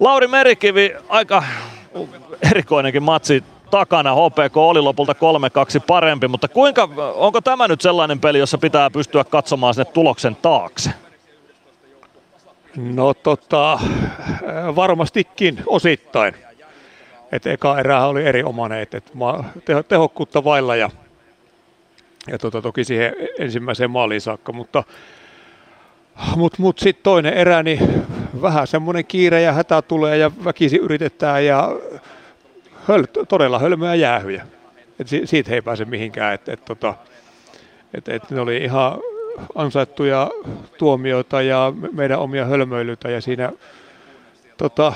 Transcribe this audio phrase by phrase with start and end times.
[0.00, 1.42] Lauri Merikivi, aika
[2.50, 4.14] erikoinenkin matsi takana.
[4.14, 5.16] HPK oli lopulta 3-2
[5.86, 10.90] parempi, mutta kuinka, onko tämä nyt sellainen peli, jossa pitää pystyä katsomaan sinne tuloksen taakse?
[12.76, 13.78] No tota,
[14.76, 16.34] varmastikin osittain.
[17.32, 19.12] Et eka erä oli erinomainen, että et
[19.64, 20.90] teho, tehokkuutta vailla ja,
[22.26, 24.84] ja tota, toki siihen ensimmäiseen maaliin saakka, mutta
[26.36, 28.06] mut, mut sitten toinen erä, niin
[28.42, 31.76] vähän semmoinen kiire ja hätä tulee ja väkisi yritetään ja
[32.88, 34.46] höl, todella hölmöä jäähyjä.
[34.98, 36.34] Et si, siitä ei pääse mihinkään.
[36.34, 36.94] Et, et, tota,
[37.94, 38.98] et, et ne oli ihan
[39.54, 40.30] ansaittuja
[40.78, 43.52] tuomioita ja meidän omia hölmöilyitä ja siinä
[44.56, 44.92] tota,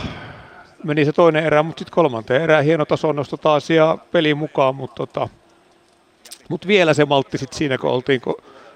[0.84, 4.94] meni se toinen erä, mutta sitten kolmanteen erään hieno nosto taas ja peli mukaan, mutta
[4.94, 5.28] tota,
[6.48, 8.20] mut vielä se maltti sitten siinä, kun oltiin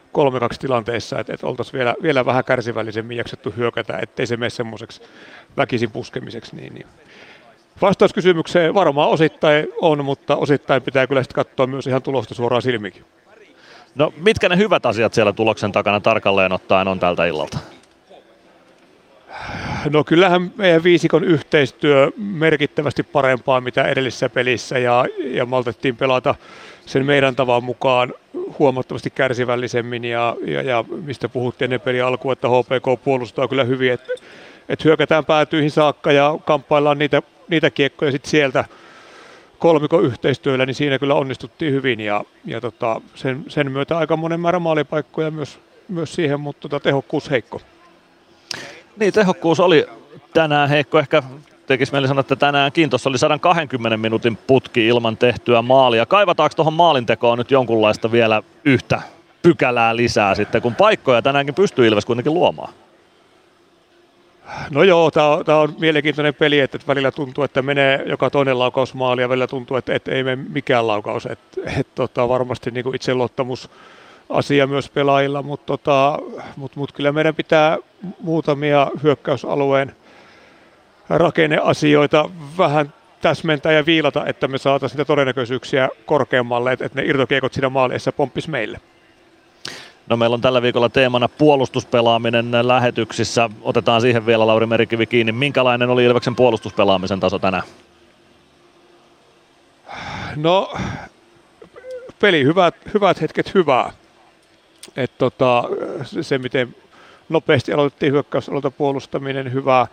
[0.08, 0.10] 3-2
[0.58, 5.02] tilanteessa, että et oltaisiin vielä, vielä vähän kärsivällisemmin jaksettu hyökätä, ettei se mene semmoiseksi
[5.56, 6.56] väkisin puskemiseksi.
[6.56, 6.86] Niin, niin.
[7.82, 12.62] Vastaus kysymykseen varmaan osittain on, mutta osittain pitää kyllä sitten katsoa myös ihan tulosta suoraan
[12.62, 13.04] silmikin.
[13.94, 17.58] No mitkä ne hyvät asiat siellä tuloksen takana tarkalleen ottaen on tältä illalta?
[19.90, 26.34] No kyllähän meidän viisikon yhteistyö merkittävästi parempaa mitä edellisessä pelissä ja, ja maltettiin pelata
[26.86, 28.14] sen meidän tavan mukaan
[28.58, 33.92] huomattavasti kärsivällisemmin ja, ja, ja mistä puhuttiin ennen peli alkuun, että HPK puolustaa kyllä hyvin,
[33.92, 34.12] että,
[34.68, 38.64] että hyökätään päätyihin saakka ja kamppaillaan niitä, niitä kiekkoja sitten sieltä
[39.58, 44.40] kolmikon yhteistyöllä, niin siinä kyllä onnistuttiin hyvin ja, ja tota, sen, sen myötä aika monen
[44.40, 47.60] määrä maalipaikkoja myös, myös siihen, mutta tota, tehokkuus heikko.
[48.96, 49.86] Niin, tehokkuus oli
[50.34, 50.98] tänään heikko.
[50.98, 51.22] Ehkä
[51.68, 56.06] tekisi mieli sanoa, että tänäänkin tuossa oli 120 minuutin putki ilman tehtyä maalia.
[56.06, 59.02] Kaivataanko tuohon maalintekoon nyt jonkunlaista vielä yhtä
[59.42, 62.72] pykälää lisää sitten, kun paikkoja tänäänkin pystyy Ilves kuitenkin luomaan?
[64.70, 68.94] No joo, tämä on, on mielenkiintoinen peli, että välillä tuntuu, että menee joka toinen laukaus
[68.94, 71.26] maali ja välillä tuntuu, että, että ei mene mikään laukaus.
[71.26, 73.70] Että, että tota, varmasti niin itseluottamus
[74.28, 76.18] asia myös pelaajilla, mutta tota,
[76.56, 77.78] mut, mut kyllä meidän pitää
[78.20, 79.92] muutamia hyökkäysalueen
[81.08, 87.68] rakenneasioita vähän täsmentää ja viilata, että me saataisiin niitä todennäköisyyksiä korkeammalle, että, ne irtokiekot siinä
[87.68, 88.80] maaleissa pomppis meille.
[90.08, 93.50] No meillä on tällä viikolla teemana puolustuspelaaminen lähetyksissä.
[93.62, 95.32] Otetaan siihen vielä Lauri Merikivi kiinni.
[95.32, 97.62] Minkälainen oli Ilveksen puolustuspelaamisen taso tänään?
[100.36, 100.74] No,
[102.20, 103.92] peli hyvät, hyvät hetket hyvää.
[104.96, 105.64] Et tota,
[106.22, 106.74] se, miten
[107.28, 109.86] nopeasti aloitettiin hyökkäysalueelta puolustaminen, hyvää.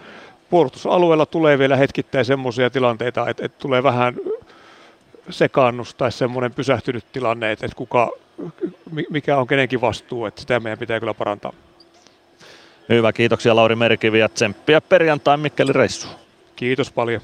[0.50, 4.16] Puolustusalueella tulee vielä hetkittäin semmoisia tilanteita, että, että tulee vähän
[5.29, 8.11] sekaannus tai semmoinen pysähtynyt tilanne, että, että kuka,
[9.09, 11.53] mikä on kenenkin vastuu, että sitä meidän pitää kyllä parantaa.
[12.89, 16.07] Hyvä, kiitoksia Lauri Merkivi ja tsemppiä perjantain Mikkeli reissu.
[16.55, 17.22] Kiitos paljon.